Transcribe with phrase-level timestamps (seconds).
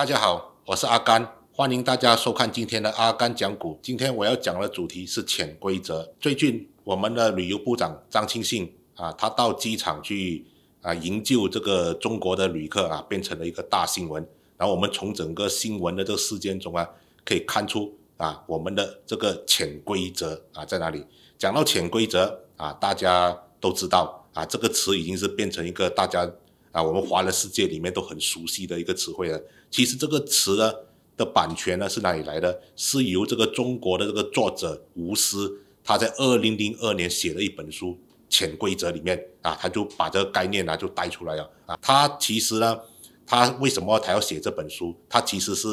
[0.00, 3.78] 大家好，我是阿甘，欢迎大家收看今天的阿甘讲股。
[3.82, 6.10] 今天我要讲的主题是潜规则。
[6.18, 10.46] 最近我们的旅游部长张庆信啊，他到机场去
[10.80, 14.26] 啊营救这个中国的旅客啊，变成了一个大新闻。
[14.56, 16.88] 然后我们从整个新闻的这个事件中啊，
[17.22, 21.04] 可以看出啊，我们的这个潜规则啊在哪里？
[21.36, 26.26] 讲到潜规则啊，大家都知道啊，这个词已经是变成一个大家。
[26.72, 29.40] 啊，我们华人世界里面都很熟悉的一个词汇了。
[29.70, 30.72] 其实这个词呢
[31.16, 32.60] 的版权呢是哪里来的？
[32.76, 37.88] 是由这个中国的这个作者吴思，他在二零零二年写的一本书
[38.28, 41.76] 《潜规则》里面啊，他就把这个概念呢就带出来了啊。
[41.82, 42.78] 他其实呢，
[43.26, 44.94] 他为什么他要写这本书？
[45.08, 45.68] 他其实是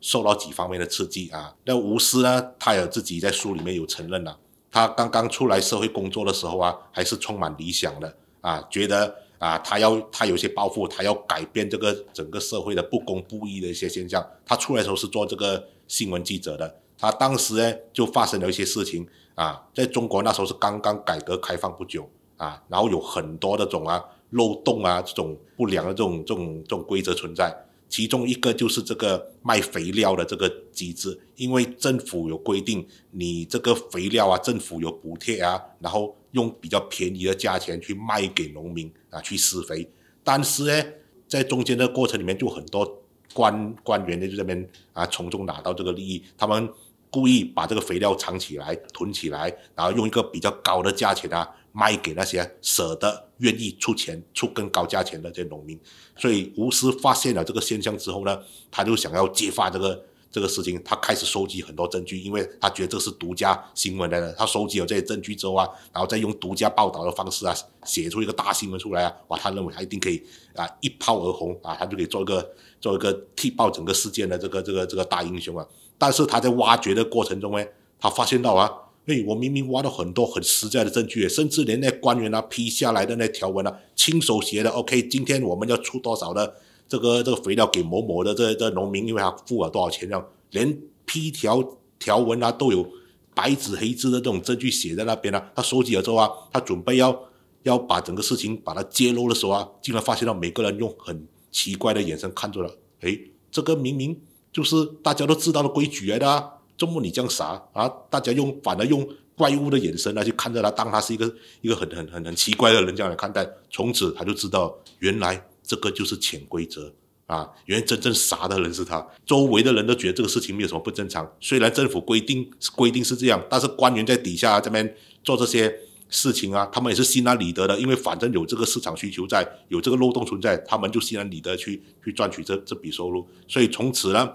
[0.00, 1.54] 受到几方面的刺激啊。
[1.64, 4.36] 那吴思呢，他有自己在书里面有承认了，
[4.70, 9.14] 他刚刚出来社会工作的时候啊，还是充满理想的啊，觉得。
[9.40, 14.24] 啊，他要他有些抱负，他要改变这个整个社会的不公不义的一些现象。
[14.44, 27.66] 他出来的时候是做这个新闻记者的，他当时呢就发生了一些事情啊，在中国那时候是刚刚改革开放不久啊，然后有很多的种啊漏洞啊这种不良的这种这种这种规则存在。
[27.88, 39.88] 其中一个就是这个卖肥料的这个机制，因为政府有规定，你这个肥料啊，政府有补贴啊，然后用比较便宜的价钱去卖给农民啊，去施肥。
[40.22, 40.84] 但是呢，
[41.28, 46.68] 在中间的过程里面，就很多官官员呢就这边啊从中拿到这个利益，他们
[47.10, 51.56] 故意把这个肥料藏起来、囤起来，然后用一个比较高的价钱啊。
[51.72, 55.78] 卖给那些舍得、愿意出钱、出更高价钱的这些农民，
[56.16, 64.32] 所以吴师发现了这个现象之后呢，他就想要揭发这个这个事情，他开始收集很多证据，因为他觉得这是独家新闻来的。
[64.34, 70.22] 他收集了这些证据之后啊，然后再用独家报道的方式啊，写出一个大新闻出来啊，哇，他认为他一定可以
[70.54, 72.50] 啊一炮而红啊，他就可以做一个
[72.80, 75.66] 做一个踢爆整个事件的这个这个这个大英雄啊。
[75.98, 77.64] 但是他在挖掘的过程中呢，
[77.98, 78.70] 他发现到啊。
[79.06, 84.70] 哎，我明明挖到很多很实在的证据，甚至连那官员啊批下来的那条文啊，亲手写的。
[84.70, 86.54] OK，今天我们要出多少的
[86.90, 91.64] 这个这个肥料给某某的这这农民，因为他付了多少钱这样，连批条
[92.00, 92.84] 条文啊都有
[93.32, 95.50] 白纸黑字的这种证据写在那边啊。
[95.54, 97.16] 他收集了之后啊，他准备要
[97.62, 102.76] 要把整个事情把它揭露的时候啊，竟然发现到每个人用很奇怪的眼神看着了。
[103.02, 103.16] 哎，
[103.52, 104.20] 这个明明
[104.52, 106.54] 就是大家都知道的规矩来的啊。
[106.76, 107.88] 周末你这样傻啊？
[108.08, 113.48] 大家用反而用怪物的眼神来去看着他，当他是一个一个很很很很奇怪的人这样来看待。
[113.70, 116.92] 从此他就知道，原来这个就是潜规则
[117.26, 117.48] 啊！
[117.66, 119.06] 原来真正傻的人是他。
[119.24, 121.32] 周围的人都觉得这个事情没有什么不正常。
[121.40, 125.72] 虽然政府规定是规定是这样，但是官员在底下这边做这些
[126.08, 133.24] 事情啊，他们也是心安理得的，因为反正有这个市场需求在，有这个漏洞存在，他们就心安理得去去赚取这这笔收入。
[133.46, 134.28] 所以从此呢，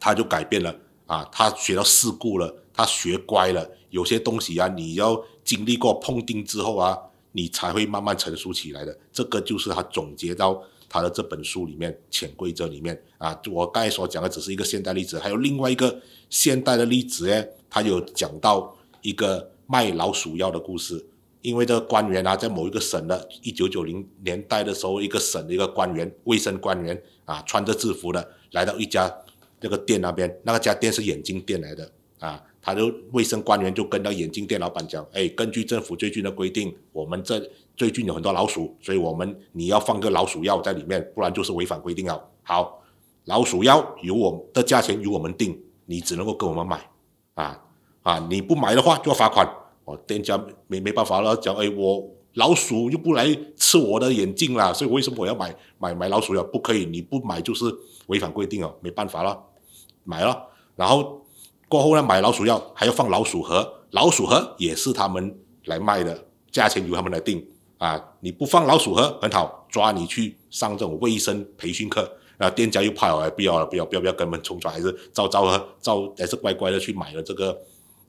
[0.00, 0.74] 他就改变了。
[1.06, 3.70] 啊，他学到事故了，他学乖了。
[3.90, 6.96] 有些东西啊，你要经历过碰钉之后啊，
[7.32, 8.96] 你才会慢慢成熟起来的。
[9.12, 13.40] 这个就是他总结到他的这本书里面《潜规则》里面啊。
[13.50, 21.06] 我刚才所讲的只是一个现代例子，还有另外一个现代的例子呢，他有讲到一个卖老鼠药的故事。
[21.42, 29.10] 因为这个官员啊，在某一个省的，一九九零年代的时候，一个省的一个官员，卫生官员啊，穿着制服的来到一家。
[29.58, 37.42] 这个店那边，那个家店是眼镜店来的啊，他就卫生官员就跟那眼镜店老板讲，哎，根据政府最近的规定，我们这
[37.76, 42.22] 最近有很多老鼠，所以我们你要放个老鼠药在里面，不然就是违反规定了。
[42.42, 42.80] 好，
[43.24, 46.90] 老鼠药由我的价钱由我们定，你只能够跟我们买，
[47.34, 47.60] 啊
[48.02, 49.48] 啊，你不买的话就要罚款。
[49.86, 53.26] 哦，店家没没办法了，讲，哎，我老鼠又不来
[53.56, 56.44] 吃我的眼镜啦，所以为什么我要买买买老鼠药？
[56.44, 57.64] 不可以，你不买就是
[58.06, 59.42] 违反规定哦，没办法了。
[60.04, 61.19] 买了，然后
[61.70, 67.46] 过后呢，买老鼠药还要放老鼠盒，老鼠盒也是他们来卖的，价钱由他们来定
[67.78, 68.12] 啊。
[68.18, 72.50] 你不放老鼠盒很好，抓你去上这种卫生培训课啊。
[72.50, 77.56] 店家又怕我，不要了，不要，不要，不要跟我们冲撞，还是照照喝照，还是乖乖的去买了这个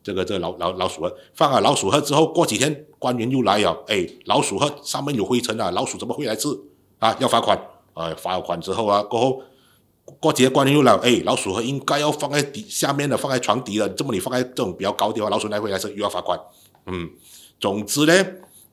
[0.02, 1.16] 这个这个老老老鼠盒。
[1.36, 6.48] 放了老鼠盒之后，过几天官员又来了，哎，老鼠盒上面有灰尘啊，老鼠怎么会来吃
[6.98, 7.16] 啊？
[7.20, 7.56] 要罚款
[7.94, 8.12] 啊！
[8.18, 9.44] 罚款之后啊，过后。
[10.20, 16.40] 过节官员又来，哎，老鼠盒应该要放在底下面的，放在床底的，这么你放在这种比较高的话，老鼠来回来是又要罚款。
[16.86, 17.10] 嗯，
[17.60, 18.26] 总之呢，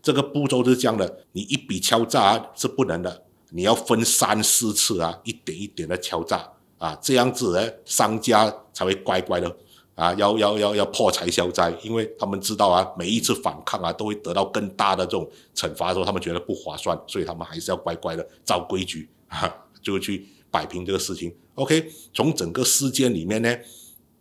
[0.02, 9.56] 这个步骤是这样的，你一笔敲诈是不能的，你要分三四次啊，一点一点的敲诈啊，这样子呢，商家才会乖乖的
[9.94, 19.52] 啊，要要要要破财消灾，因为他们知道啊，每一次反抗啊，都会得到更大的这种惩罚的时候，他们觉得不划算，所以他们还是要乖乖的照规矩啊，
[19.82, 21.34] 就去摆平这个事情。
[21.54, 23.56] OK，从整个事件里面呢，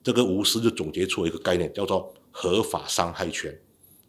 [0.03, 3.57] 这个巫师就总结出了一个概念，叫做合法伤害权，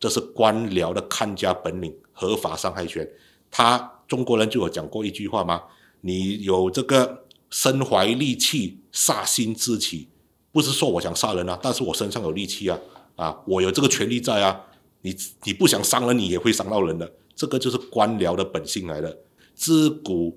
[0.00, 1.94] 这是官僚的看家本领。
[2.12, 3.08] 合法伤害权，
[3.48, 5.62] 他中国人就有讲过一句话吗？
[6.00, 10.08] 你有这个身怀利器，杀心之起。
[10.50, 12.76] 不是说我想杀人啊，但是我身上有利器啊，
[13.14, 14.64] 啊，我有这个权利在啊。
[15.02, 19.16] 你你不想伤人，你也会伤到人的，这个就是官僚的本性来的。
[19.54, 20.36] 自古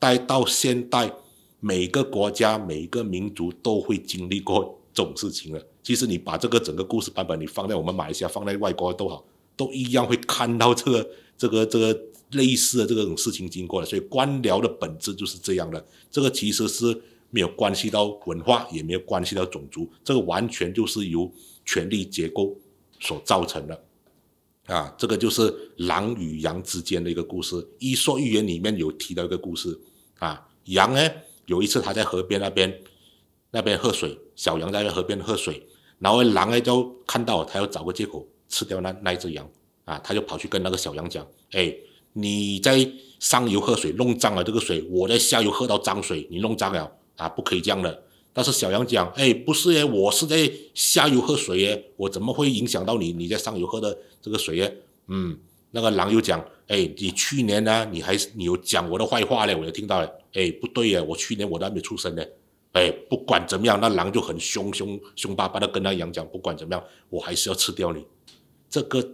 [0.00, 1.12] 待到现代，
[1.60, 5.64] 每个国家、每个民族都会经历过这种事情了。
[5.80, 9.24] 其实你把这个整个故事版本，你放在我们马来西亚，放在外国都好，
[9.56, 11.96] 都一样会看到这个、 这个、这个
[12.32, 13.86] 类似的这种事情经过的。
[13.86, 15.86] 所以官僚的本质就是这样的。
[16.10, 17.00] 这个其实是。
[17.32, 21.30] 没有关系到文化，也没有关系到种族，这个完全就是由
[21.64, 22.56] 权力结构
[22.98, 23.84] 所造成的，
[24.70, 27.56] 啊，这个就是狼与羊之间的一个故事。
[27.78, 29.78] 《伊索寓言》里面有提到一个故事，
[30.18, 31.00] 啊，羊呢
[31.46, 32.80] 有一次他在河边那边
[33.50, 35.66] 那边喝水，小羊在河边喝水，
[35.98, 39.50] 然后狼呢就看到他要找个借口吃掉那那一只羊，
[39.84, 41.74] 啊，他就跑去跟那个小羊讲，哎，
[42.12, 42.88] 你在
[43.18, 46.96] 上游喝水弄脏了这个水，我在下游喝到脏水，你弄脏了。
[47.16, 48.02] 啊，不可以这样的。
[48.32, 53.12] 但是小羊讲，哎，不是耶，我是在下游喝水耶，我怎么会影响到你？
[53.12, 54.76] 你在上游喝的这个水耶？
[55.08, 55.36] 嗯，
[55.72, 60.08] 那个狼又讲，哎，你去年呢，你还你有讲我的坏话嘞，我就听到了。
[60.32, 62.24] 哎，不对耶，我去年我都还没出生呢。
[62.72, 68.04] 哎，不管怎么样，那狼就很凶凶凶巴巴的跟那羊讲，不管怎么样，我还是要吃掉你。
[68.68, 69.04] 这个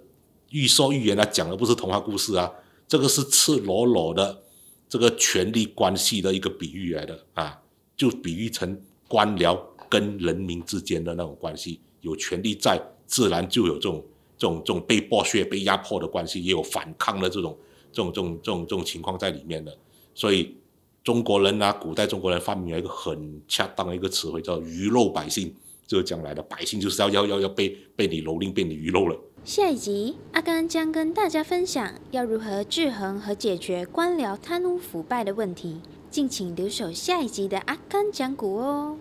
[0.50, 2.52] 预说预言啊，讲的不是童话故事啊，
[2.86, 4.42] 这个是赤裸裸的
[4.90, 7.62] 这个权力关系的一个比喻来的啊。
[7.96, 8.78] 就比喻成
[9.08, 9.58] 官僚
[9.88, 14.04] 跟人民之间的那种关系，有权利在，自然就有这种
[14.36, 17.56] 这种这种被剥削、被压迫的关系，也有反抗的这种
[17.92, 19.76] 这种这种这种这种情况在里面的。
[20.14, 20.56] 所以
[21.04, 25.54] 中国人啊，古代中国人发明了一个很恰当的一个词汇，叫“鱼肉百姓”，
[25.86, 29.16] 就是将来的百姓就是要要要要被被你蹂躏、被你鱼肉了。
[29.44, 35.76] 下一集，阿甘将跟大家分享要如何制衡和解决官僚贪污腐败的问题。
[36.16, 38.96] 敬请留守下一集的阿甘讲古哦。